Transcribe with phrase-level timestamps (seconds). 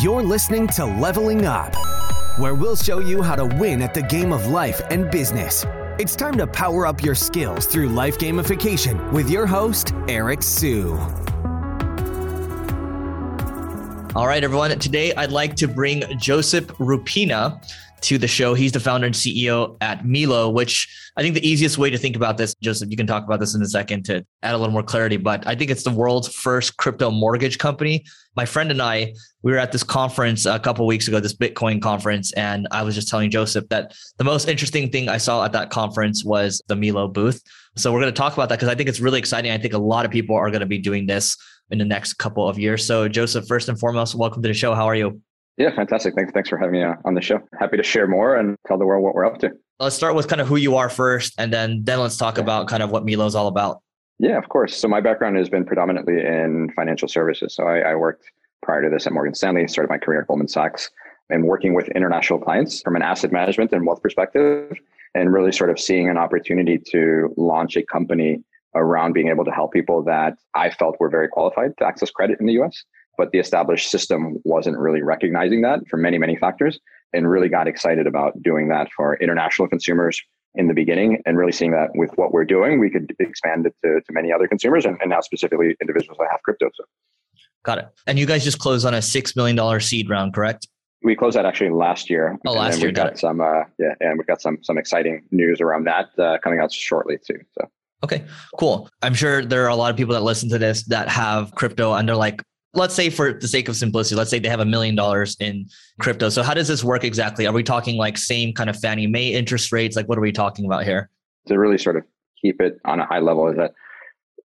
[0.00, 1.74] You're listening to Leveling Up,
[2.38, 5.64] where we'll show you how to win at the game of life and business.
[5.98, 10.92] It's time to power up your skills through life gamification with your host, Eric Siu.
[14.14, 14.76] All right, everyone.
[14.78, 17.60] Today, I'd like to bring Joseph Rupena
[18.02, 18.54] to the show.
[18.54, 22.16] He's the founder and CEO at Milo, which I think the easiest way to think
[22.16, 24.72] about this, Joseph, you can talk about this in a second to add a little
[24.72, 28.04] more clarity, but I think it's the world's first crypto mortgage company.
[28.34, 31.82] My friend and I, we were at this conference a couple weeks ago, this Bitcoin
[31.82, 35.52] conference, and I was just telling Joseph that the most interesting thing I saw at
[35.52, 37.42] that conference was the Milo booth.
[37.76, 39.52] So we're going to talk about that because I think it's really exciting.
[39.52, 41.36] I think a lot of people are going to be doing this
[41.70, 42.86] in the next couple of years.
[42.86, 44.74] So Joseph, first and foremost, welcome to the show.
[44.74, 45.20] How are you?
[45.58, 46.14] Yeah, fantastic.
[46.14, 47.40] Thanks, thanks for having me uh, on the show.
[47.58, 49.50] Happy to share more and tell the world what we're up to.
[49.78, 52.68] Let's start with kind of who you are first, and then then let's talk about
[52.68, 53.82] kind of what Milo's all about.
[54.18, 54.76] Yeah, of course.
[54.76, 57.54] So my background has been predominantly in financial services.
[57.54, 58.30] So I, I worked
[58.62, 60.90] prior to this at Morgan Stanley, started my career at Goldman Sachs,
[61.28, 64.78] and working with international clients from an asset management and wealth perspective,
[65.14, 68.42] and really sort of seeing an opportunity to launch a company
[68.74, 72.40] around being able to help people that I felt were very qualified to access credit
[72.40, 72.84] in the US
[73.18, 76.78] but the established system wasn't really recognizing that for many, many factors
[77.12, 80.20] and really got excited about doing that for international consumers
[80.54, 83.74] in the beginning and really seeing that with what we're doing, we could expand it
[83.84, 86.70] to, to many other consumers and, and now specifically individuals that have crypto.
[86.74, 86.84] So.
[87.64, 87.88] Got it.
[88.06, 90.68] And you guys just closed on a $6 million seed round, correct?
[91.04, 92.38] We closed that actually last year.
[92.46, 92.92] Oh, last year.
[92.92, 96.38] Got, got some, uh, yeah, and we've got some, some exciting news around that uh,
[96.42, 97.40] coming out shortly too.
[97.58, 97.68] So.
[98.04, 98.24] Okay,
[98.58, 98.88] cool.
[99.00, 101.94] I'm sure there are a lot of people that listen to this that have crypto
[101.94, 102.42] and they're like,
[102.74, 105.68] let's say for the sake of simplicity, let's say they have a million dollars in
[106.00, 106.28] crypto.
[106.28, 107.46] So how does this work exactly?
[107.46, 109.96] Are we talking like same kind of Fannie Mae interest rates?
[109.96, 111.10] Like what are we talking about here?
[111.46, 112.04] To really sort of
[112.40, 113.74] keep it on a high level is that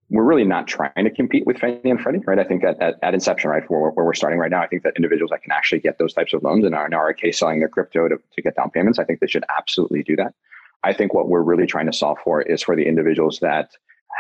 [0.10, 2.40] we're really not trying to compete with Fannie and Freddie, right?
[2.40, 4.84] I think that at, at inception, right, where, where we're starting right now, I think
[4.84, 7.40] that individuals that can actually get those types of loans and are in our case
[7.40, 10.34] selling their crypto to, to get down payments, I think they should absolutely do that.
[10.84, 13.72] I think what we're really trying to solve for is for the individuals that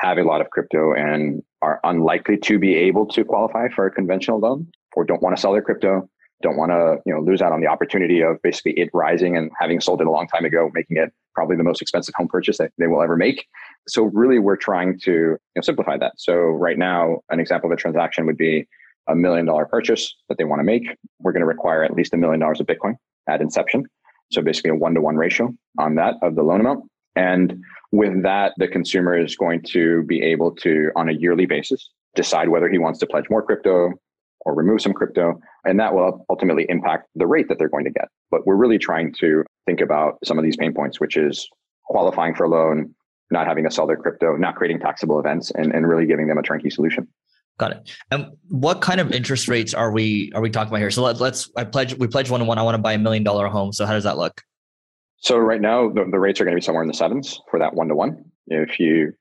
[0.02, 3.92] have a lot of crypto and are unlikely to be able to qualify for a
[3.92, 6.08] conventional loan or don't want to sell their crypto,
[6.42, 9.52] don't want to, you know, lose out on the opportunity of basically it rising and
[9.59, 12.58] having sold it a long time ago, making it probably the most expensive home purchase
[12.58, 13.48] that they will ever make.
[13.88, 16.14] So really we're trying to you know, simplify that.
[16.18, 18.68] So right now, an example of a transaction would be
[19.08, 20.84] a million dollar purchase that they want to make.
[21.19, 22.96] We're going to require at least a million dollars of Bitcoin
[23.28, 23.86] at inception.
[24.31, 26.84] So basically a one to one ratio on that of the loan amount.
[27.17, 31.89] And with that, the consumer is going to be able to, on a yearly basis,
[32.16, 33.91] decide whether he wants to pledge more crypto
[34.41, 35.39] or remove some crypto.
[35.66, 38.07] And that will ultimately impact the rate that they're going to get.
[38.29, 41.50] But we're really trying to think about some of these pain points, which is
[41.85, 42.94] qualifying for a loan,
[43.31, 46.38] not having to sell their crypto, not creating taxable events, and, and really giving them
[46.38, 47.07] a turnkey solution.
[47.57, 47.97] Got it.
[48.11, 50.91] And what kind of interest rates are we are we talking about here?
[50.91, 52.59] So let, us I pledge we pledge one to one.
[52.59, 53.73] I want to buy a million dollar home.
[53.73, 54.44] So how does that look?
[55.19, 57.59] So right now, the, the rates are going to be somewhere in the sevens for
[57.59, 58.23] that one to one.
[58.47, 59.13] If you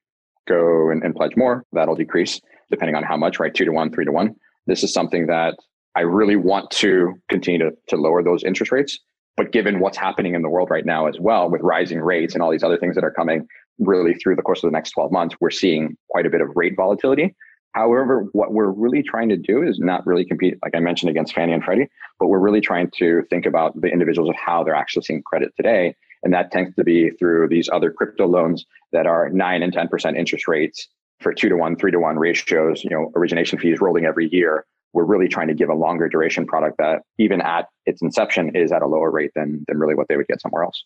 [0.46, 2.40] go and, and pledge more, that'll decrease
[2.70, 3.54] depending on how much, right?
[3.54, 4.34] Two to one, three to one.
[4.66, 5.56] This is something that
[5.94, 8.98] I really want to continue to, to lower those interest rates.
[9.36, 12.42] But given what's happening in the world right now as well, with rising rates and
[12.42, 13.46] all these other things that are coming
[13.78, 16.48] really through the course of the next 12 months, we're seeing quite a bit of
[16.54, 17.34] rate volatility.
[17.76, 21.34] However, what we're really trying to do is not really compete, like I mentioned, against
[21.34, 21.88] Fannie and Freddie,
[22.19, 25.94] but we're really trying to think about the individuals of how they're accessing credit today.
[26.22, 30.16] And that tends to be through these other crypto loans that are nine and 10%
[30.16, 30.88] interest rates
[31.20, 34.65] for two to one, three to one ratios, you know, origination fees rolling every year.
[34.94, 38.72] We're really trying to give a longer duration product that even at its inception is
[38.72, 40.82] at a lower rate than, than really what they would get somewhere else.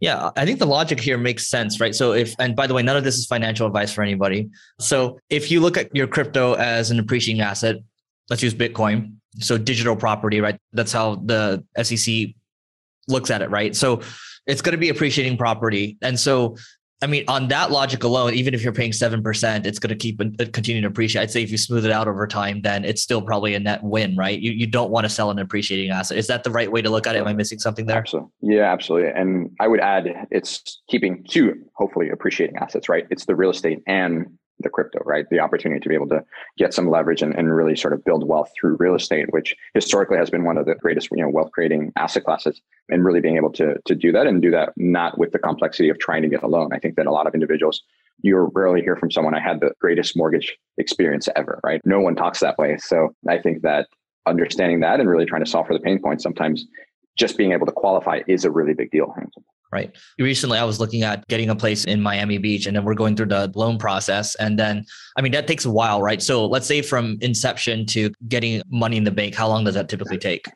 [0.00, 1.94] Yeah, I think the logic here makes sense, right?
[1.94, 4.50] So if and by the way, none of this is financial advice for anybody.
[4.80, 7.76] So if you look at your crypto as an appreciating asset,
[8.28, 9.14] let's use Bitcoin.
[9.40, 10.58] So digital property, right?
[10.72, 12.28] That's how the SEC
[13.08, 13.74] looks at it, right?
[13.74, 14.00] So
[14.46, 15.96] it's going to be appreciating property.
[16.02, 16.56] And so
[17.02, 20.20] I mean, on that logic alone, even if you're paying 7%, it's going to keep
[20.20, 21.22] uh, continuing to appreciate.
[21.22, 23.82] I'd say if you smooth it out over time, then it's still probably a net
[23.82, 24.38] win, right?
[24.38, 26.16] You, you don't want to sell an appreciating asset.
[26.16, 27.18] Is that the right way to look at it?
[27.18, 27.98] Am I missing something there?
[27.98, 28.30] Absolutely.
[28.40, 29.10] Yeah, absolutely.
[29.10, 33.06] And I would add it's keeping two, hopefully appreciating assets, right?
[33.10, 34.26] It's the real estate and
[34.64, 35.26] the crypto, right?
[35.30, 36.24] The opportunity to be able to
[36.58, 40.18] get some leverage and, and really sort of build wealth through real estate, which historically
[40.18, 43.36] has been one of the greatest, you know, wealth creating asset classes and really being
[43.36, 46.28] able to, to do that and do that not with the complexity of trying to
[46.28, 46.70] get a loan.
[46.72, 47.82] I think that a lot of individuals,
[48.22, 51.80] you rarely hear from someone, I had the greatest mortgage experience ever, right?
[51.84, 52.76] No one talks that way.
[52.78, 53.88] So I think that
[54.26, 56.66] understanding that and really trying to solve for the pain points, sometimes
[57.16, 59.14] just being able to qualify is a really big deal
[59.74, 59.94] right?
[60.18, 63.16] Recently, I was looking at getting a place in Miami Beach, and then we're going
[63.16, 64.36] through the loan process.
[64.36, 64.84] And then,
[65.18, 66.22] I mean, that takes a while, right?
[66.22, 69.88] So let's say from inception to getting money in the bank, how long does that
[69.88, 70.46] typically take?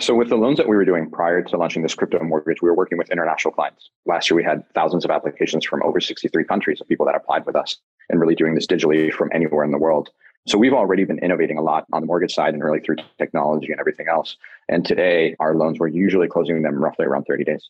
[0.00, 2.68] So with the loans that we were doing prior to launching this crypto mortgage, we
[2.68, 3.90] were working with international clients.
[4.06, 7.44] Last year, we had thousands of applications from over 63 countries of people that applied
[7.44, 7.76] with us
[8.08, 10.10] and really doing this digitally from anywhere in the world.
[10.46, 13.70] So we've already been innovating a lot on the mortgage side and really through technology
[13.70, 14.36] and everything else.
[14.68, 17.68] And today, our loans, we're usually closing them roughly around 30 days.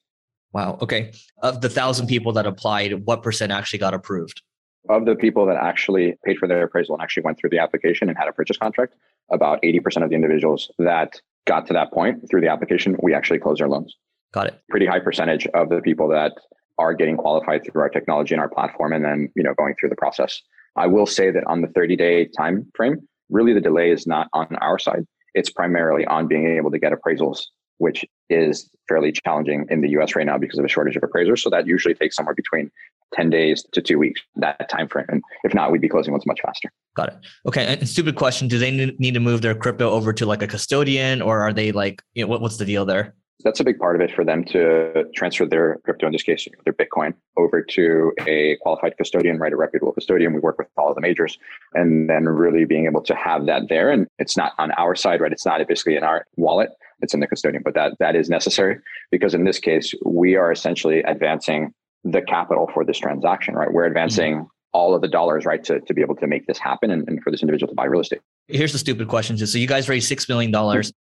[0.53, 0.79] Wow.
[0.81, 1.13] Okay.
[1.43, 4.43] Of the thousand people that applied, what percent actually got approved?
[4.89, 8.09] Of the people that actually paid for their appraisal and actually went through the application
[8.09, 8.95] and had a purchase contract,
[9.31, 13.39] about 80% of the individuals that got to that point through the application, we actually
[13.39, 13.97] closed our loans.
[14.33, 14.63] Got it.
[14.71, 16.33] Pretty high percentage of the people that
[16.79, 19.89] are getting qualified through our technology and our platform and then, you know, going through
[19.89, 20.41] the process.
[20.77, 24.29] I will say that on the 30 day time frame, really the delay is not
[24.33, 25.05] on our side.
[25.35, 27.43] It's primarily on being able to get appraisals,
[27.79, 31.43] which is fairly challenging in the US right now because of a shortage of appraisers.
[31.43, 32.71] So that usually takes somewhere between
[33.15, 35.07] 10 days to two weeks, that time frame.
[35.09, 36.71] And if not, we'd be closing ones much faster.
[36.95, 37.17] Got it.
[37.47, 37.65] Okay.
[37.65, 38.49] And stupid question.
[38.49, 41.73] Do they need to move their crypto over to like a custodian or are they
[41.73, 43.15] like, you know, what, what's the deal there?
[43.45, 46.49] That's a big part of it for them to transfer their crypto, in this case,
[46.65, 49.53] their Bitcoin, over to a qualified custodian, right?
[49.53, 50.35] A reputable custodian.
[50.35, 51.39] We work with all of the majors
[51.73, 53.93] and then really being able to have that there.
[53.93, 55.31] And it's not on our side, right?
[55.31, 56.71] It's not basically in our wallet.
[57.01, 58.79] It's in the custodian, but that that is necessary
[59.11, 61.73] because in this case, we are essentially advancing
[62.05, 63.73] the capital for this transaction, right?
[63.73, 64.47] We're advancing mm-hmm.
[64.73, 67.23] all of the dollars, right, to, to be able to make this happen and, and
[67.23, 68.21] for this individual to buy real estate.
[68.47, 69.37] Here's the stupid question.
[69.37, 70.55] So you guys raised $6 million.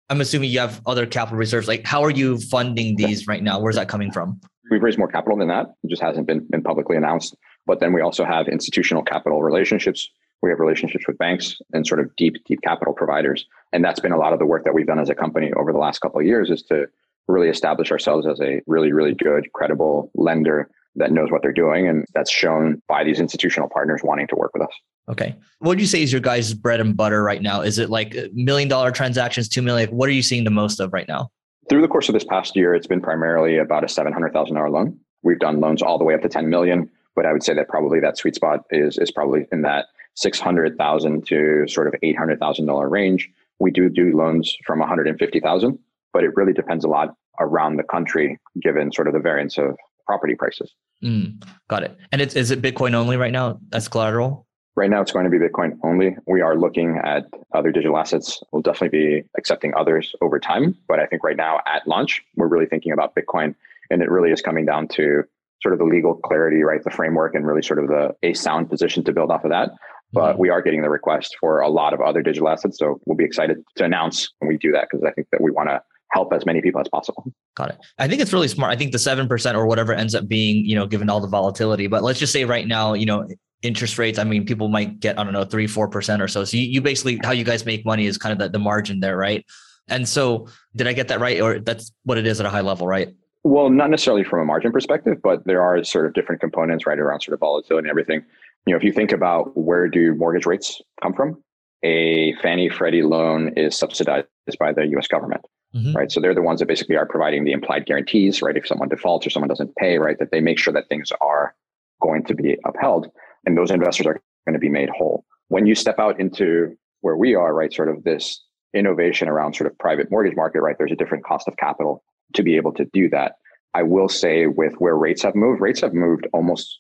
[0.08, 1.66] I'm assuming you have other capital reserves.
[1.66, 3.58] Like how are you funding these right now?
[3.58, 4.40] Where's that coming from?
[4.70, 5.66] We've raised more capital than that.
[5.82, 7.36] It just hasn't been, been publicly announced.
[7.66, 10.08] But then we also have institutional capital relationships.
[10.42, 13.46] We have relationships with banks and sort of deep, deep capital providers.
[13.72, 15.72] And that's been a lot of the work that we've done as a company over
[15.72, 16.86] the last couple of years is to
[17.28, 21.88] really establish ourselves as a really, really good, credible lender that knows what they're doing.
[21.88, 24.72] And that's shown by these institutional partners wanting to work with us.
[25.08, 25.34] Okay.
[25.58, 27.60] What would you say is your guys' bread and butter right now?
[27.60, 29.90] Is it like million dollar transactions, two million?
[29.90, 31.30] What are you seeing the most of right now?
[31.68, 34.98] Through the course of this past year, it's been primarily about a $700,000 loan.
[35.22, 37.68] We've done loans all the way up to 10 million, but I would say that
[37.68, 43.30] probably that sweet spot is, is probably in that 600,000 to sort of $800,000 range.
[43.58, 45.78] We do do loans from 150,000,
[46.12, 49.76] but it really depends a lot around the country given sort of the variance of
[50.06, 50.72] property prices.
[51.02, 51.96] Mm, got it.
[52.10, 54.46] And it's, is it Bitcoin only right now as collateral?
[54.74, 56.16] Right now, it's going to be Bitcoin only.
[56.26, 58.42] We are looking at other digital assets.
[58.52, 60.74] We'll definitely be accepting others over time.
[60.88, 63.54] But I think right now at launch, we're really thinking about Bitcoin.
[63.90, 65.24] And it really is coming down to
[65.62, 66.82] sort of the legal clarity, right?
[66.82, 69.72] The framework and really sort of the a sound position to build off of that.
[70.12, 70.40] But mm-hmm.
[70.40, 72.78] we are getting the request for a lot of other digital assets.
[72.78, 75.50] So we'll be excited to announce when we do that because I think that we
[75.50, 75.82] want to
[76.12, 77.24] help as many people as possible.
[77.56, 77.78] Got it.
[77.98, 78.72] I think it's really smart.
[78.72, 81.86] I think the 7% or whatever ends up being, you know, given all the volatility,
[81.86, 83.26] but let's just say right now, you know,
[83.62, 86.44] interest rates, I mean, people might get, I don't know, three, 4% or so.
[86.44, 89.00] So you, you basically, how you guys make money is kind of the, the margin
[89.00, 89.44] there, right?
[89.88, 91.40] And so did I get that right?
[91.40, 93.08] Or that's what it is at a high level, right?
[93.44, 96.98] Well, not necessarily from a margin perspective, but there are sort of different components right
[96.98, 98.22] around sort of volatility and everything.
[98.66, 101.42] You know, if you think about where do mortgage rates come from,
[101.82, 104.26] a Fannie Freddie loan is subsidized
[104.58, 105.44] by the US government
[105.74, 105.96] mm-hmm.
[105.96, 106.10] right?
[106.10, 108.56] So they're the ones that basically are providing the implied guarantees, right?
[108.56, 111.54] If someone defaults or someone doesn't pay, right, that they make sure that things are
[112.00, 113.08] going to be upheld
[113.46, 115.24] and those investors are going to be made whole.
[115.48, 118.42] When you step out into where we are, right, sort of this
[118.74, 122.02] innovation around sort of private mortgage market, right, there's a different cost of capital
[122.34, 123.36] to be able to do that.
[123.74, 126.78] I will say with where rates have moved, rates have moved almost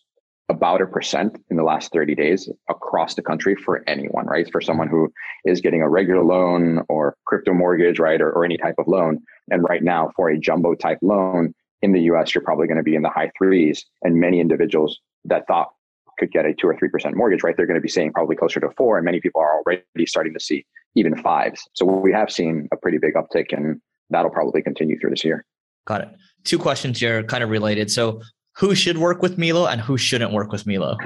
[0.48, 4.50] about a percent in the last 30 days across the country for anyone, right?
[4.50, 5.12] For someone who
[5.44, 8.20] is getting a regular loan or crypto mortgage, right?
[8.20, 9.20] Or, or any type of loan.
[9.50, 12.82] And right now, for a jumbo type loan in the US, you're probably going to
[12.82, 13.84] be in the high threes.
[14.02, 15.70] And many individuals that thought
[16.18, 17.56] could get a two or 3% mortgage, right?
[17.56, 18.98] They're going to be seeing probably closer to four.
[18.98, 21.66] And many people are already starting to see even fives.
[21.72, 23.80] So we have seen a pretty big uptick and
[24.10, 25.44] that'll probably continue through this year.
[25.86, 26.08] Got it.
[26.44, 27.90] Two questions here kind of related.
[27.90, 28.20] So
[28.54, 30.96] who should work with Milo and who shouldn't work with Milo?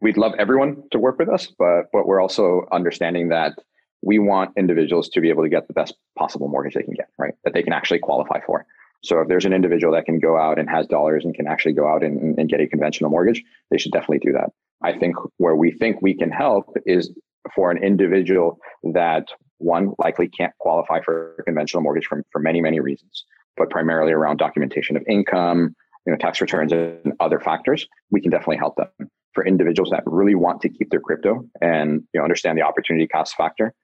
[0.00, 3.54] We'd love everyone to work with us, but but we're also understanding that
[4.02, 7.08] we want individuals to be able to get the best possible mortgage they can get,
[7.18, 7.34] right?
[7.44, 8.66] That they can actually qualify for.
[9.02, 11.72] So if there's an individual that can go out and has dollars and can actually
[11.72, 14.50] go out and, and get a conventional mortgage, they should definitely do that.
[14.82, 17.10] I think where we think we can help is
[17.54, 18.58] for an individual
[18.94, 23.24] that one likely can't qualify for a conventional mortgage for, for many, many reasons,
[23.56, 25.74] but primarily around documentation of income,
[26.06, 29.10] you know, tax returns and other factors, we can definitely help them.
[29.34, 33.06] For individuals that really want to keep their crypto and you know understand the opportunity
[33.06, 33.74] cost factor,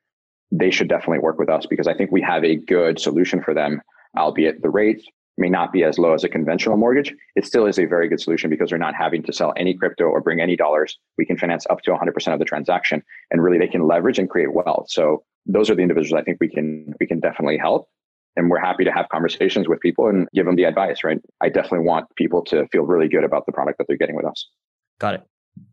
[0.51, 3.53] they should definitely work with us because I think we have a good solution for
[3.53, 3.83] them,
[4.17, 5.05] albeit the rates
[5.39, 7.15] may not be as low as a conventional mortgage.
[7.37, 10.05] It still is a very good solution because they're not having to sell any crypto
[10.05, 10.99] or bring any dollars.
[11.19, 14.29] We can finance up to 100% of the transaction and really they can leverage and
[14.29, 14.87] create wealth.
[14.91, 17.89] So those are the individuals I think we can we can definitely help
[18.37, 21.19] and we're happy to have conversations with people and give them the advice, right?
[21.41, 24.25] I definitely want people to feel really good about the product that they're getting with
[24.25, 24.49] us.
[24.99, 25.23] Got it.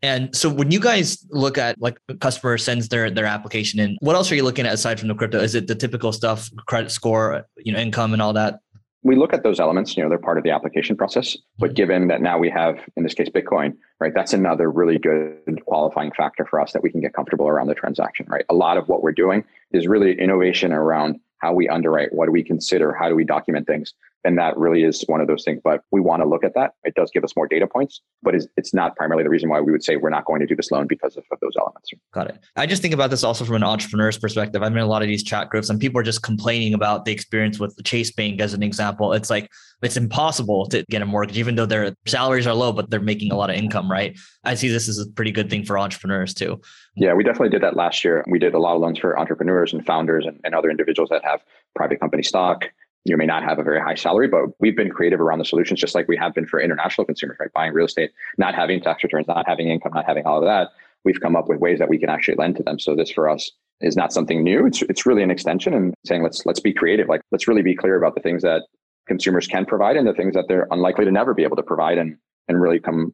[0.01, 3.97] And so when you guys look at like a customer sends their their application in,
[4.01, 5.39] what else are you looking at aside from the crypto?
[5.39, 8.59] Is it the typical stuff, credit score, you know, income and all that?
[9.03, 11.37] We look at those elements, you know, they're part of the application process.
[11.57, 11.75] But mm-hmm.
[11.75, 16.11] given that now we have, in this case, Bitcoin, right, that's another really good qualifying
[16.11, 18.43] factor for us that we can get comfortable around the transaction, right?
[18.49, 22.31] A lot of what we're doing is really innovation around how we underwrite, what do
[22.31, 23.93] we consider, how do we document things.
[24.25, 25.61] And that really is one of those things.
[25.63, 26.73] But we want to look at that.
[26.83, 29.61] It does give us more data points, but it's, it's not primarily the reason why
[29.61, 31.89] we would say we're not going to do this loan because of, of those elements.
[32.13, 32.39] Got it.
[32.55, 34.61] I just think about this also from an entrepreneur's perspective.
[34.61, 37.11] I'm in a lot of these chat groups and people are just complaining about the
[37.11, 39.13] experience with Chase Bank as an example.
[39.13, 39.49] It's like,
[39.81, 43.31] it's impossible to get a mortgage, even though their salaries are low, but they're making
[43.31, 44.19] a lot of income, right?
[44.43, 46.59] I see this as a pretty good thing for entrepreneurs too.
[46.95, 48.25] Yeah, we definitely did that last year.
[48.27, 51.23] We did a lot of loans for entrepreneurs and founders and, and other individuals that
[51.23, 51.41] have
[51.75, 52.65] private company stock.
[53.09, 55.79] You may not have a very high salary, but we've been creative around the solutions,
[55.79, 57.51] just like we have been for international consumers, right?
[57.53, 60.69] Buying real estate, not having tax returns, not having income, not having all of that.
[61.03, 62.77] We've come up with ways that we can actually lend to them.
[62.77, 63.51] So this for us
[63.81, 64.67] is not something new.
[64.67, 67.07] It's it's really an extension and saying let's let's be creative.
[67.07, 68.63] Like let's really be clear about the things that
[69.07, 71.97] consumers can provide and the things that they're unlikely to never be able to provide
[71.97, 73.13] and and really come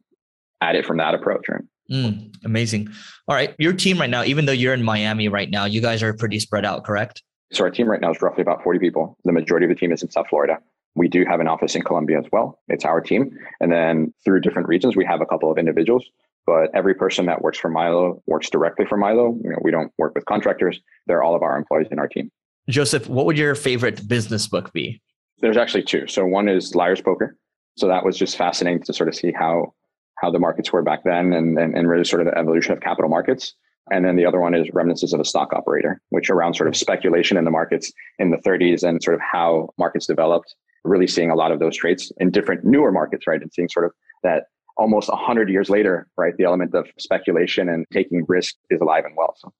[0.60, 1.48] at it from that approach.
[1.48, 1.62] Right?
[1.90, 2.88] Mm, amazing.
[3.28, 3.54] All right.
[3.58, 6.40] Your team right now, even though you're in Miami right now, you guys are pretty
[6.40, 7.22] spread out, correct?
[7.52, 9.16] So our team right now is roughly about 40 people.
[9.24, 10.58] The majority of the team is in South Florida.
[10.94, 12.58] We do have an office in Colombia as well.
[12.68, 13.38] It's our team.
[13.60, 16.04] And then through different regions, we have a couple of individuals,
[16.46, 19.38] but every person that works for Milo works directly for Milo.
[19.44, 20.80] You know, we don't work with contractors.
[21.06, 22.30] They're all of our employees in our team.
[22.68, 25.00] Joseph, what would your favorite business book be?
[25.38, 26.06] There's actually two.
[26.06, 27.36] So one is Liar's Poker.
[27.76, 29.74] So that was just fascinating to sort of see how
[30.18, 32.80] how the markets were back then and, and, and really sort of the evolution of
[32.80, 33.54] capital markets.
[33.90, 36.76] And then the other one is Reminiscences of a Stock Operator, which around sort of
[36.76, 41.30] speculation in the markets in the 30s and sort of how markets developed, really seeing
[41.30, 43.40] a lot of those traits in different newer markets, right?
[43.40, 44.44] And seeing sort of that
[44.76, 46.36] almost 100 years later, right?
[46.36, 49.34] The element of speculation and taking risk is alive and well.
[49.38, 49.52] So.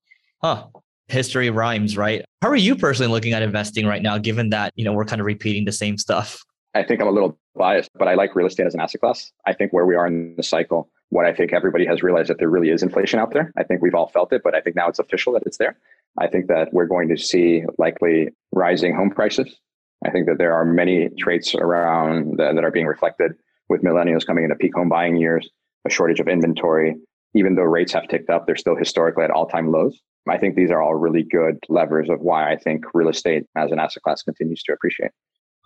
[0.43, 0.67] Huh.
[1.09, 2.25] History rhymes, right?
[2.43, 5.21] How are you personally looking at investing right now, given that, you know, we're kind
[5.21, 6.43] of repeating the same stuff?
[6.75, 9.33] I think I'm a little biased, but I like real estate as an asset class.
[9.47, 12.39] I think where we are in the cycle, what I think everybody has realized that
[12.39, 13.53] there really is inflation out there.
[13.57, 15.77] I think we've all felt it, but I think now it's official that it's there.
[16.19, 19.57] I think that we're going to see likely rising home prices.
[20.05, 23.33] I think that there are many traits around that, that are being reflected
[23.69, 25.49] with millennials coming into peak home buying years,
[25.87, 26.97] a shortage of inventory.
[27.35, 30.01] Even though rates have ticked up, they're still historically at all time lows.
[30.29, 33.71] I think these are all really good levers of why I think real estate as
[33.71, 35.13] an asset class continues to appreciate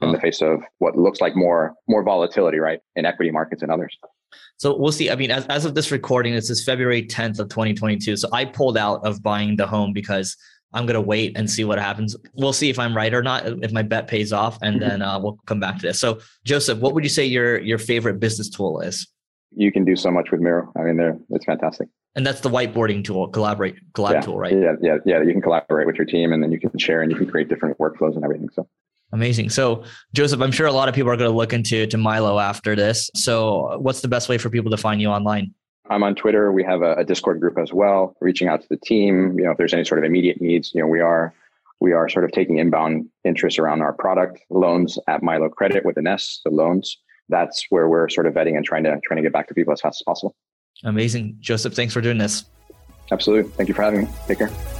[0.02, 3.70] in the face of what looks like more more volatility, right, in equity markets and
[3.70, 3.96] others.
[4.56, 5.10] So we'll see.
[5.10, 8.16] I mean, as, as of this recording, this is February 10th of 2022.
[8.16, 10.36] So I pulled out of buying the home because
[10.72, 12.16] I'm going to wait and see what happens.
[12.34, 14.88] We'll see if I'm right or not, if my bet pays off, and mm-hmm.
[14.88, 15.98] then uh, we'll come back to this.
[15.98, 19.08] So, Joseph, what would you say your your favorite business tool is?
[19.52, 20.72] You can do so much with Miro.
[20.76, 21.88] I mean, there it's fantastic.
[22.16, 24.20] And that's the whiteboarding tool, collaborate, collab yeah.
[24.20, 24.52] tool, right?
[24.52, 25.22] Yeah, yeah, yeah.
[25.22, 27.48] You can collaborate with your team, and then you can share, and you can create
[27.48, 28.48] different workflows and everything.
[28.52, 28.68] So
[29.12, 29.50] Amazing.
[29.50, 32.38] So, Joseph, I'm sure a lot of people are going to look into to Milo
[32.38, 33.10] after this.
[33.14, 35.52] So, what's the best way for people to find you online?
[35.88, 36.52] I'm on Twitter.
[36.52, 38.16] We have a, a, Discord group as well.
[38.20, 40.80] Reaching out to the team, you know, if there's any sort of immediate needs, you
[40.80, 41.34] know, we are
[41.80, 45.96] we are sort of taking inbound interest around our product loans at Milo Credit with
[45.96, 46.98] an S, the loans.
[47.28, 49.72] That's where we're sort of vetting and trying to trying to get back to people
[49.72, 50.36] as fast as possible.
[50.84, 51.74] Amazing, Joseph.
[51.74, 52.44] Thanks for doing this.
[53.10, 53.50] Absolutely.
[53.52, 54.08] Thank you for having me.
[54.28, 54.79] Take care.